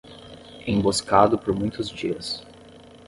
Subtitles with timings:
[0.65, 2.43] Emboscado por muitos dias